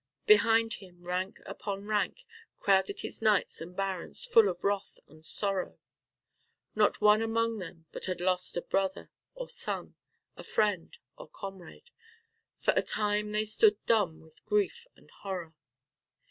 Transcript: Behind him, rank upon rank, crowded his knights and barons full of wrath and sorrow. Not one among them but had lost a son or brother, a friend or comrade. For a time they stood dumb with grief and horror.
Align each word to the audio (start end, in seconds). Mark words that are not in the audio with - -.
Behind 0.25 0.73
him, 0.73 1.03
rank 1.03 1.41
upon 1.45 1.85
rank, 1.85 2.25
crowded 2.57 3.01
his 3.01 3.21
knights 3.21 3.61
and 3.61 3.75
barons 3.75 4.25
full 4.25 4.49
of 4.49 4.63
wrath 4.63 4.99
and 5.07 5.23
sorrow. 5.23 5.77
Not 6.73 7.01
one 7.01 7.21
among 7.21 7.59
them 7.59 7.85
but 7.91 8.05
had 8.07 8.19
lost 8.19 8.57
a 8.57 8.61
son 8.67 9.09
or 9.35 9.45
brother, 9.45 9.91
a 10.37 10.43
friend 10.43 10.97
or 11.19 11.29
comrade. 11.29 11.91
For 12.57 12.73
a 12.75 12.81
time 12.81 13.31
they 13.31 13.45
stood 13.45 13.77
dumb 13.85 14.21
with 14.21 14.43
grief 14.47 14.87
and 14.95 15.07
horror. 15.21 15.53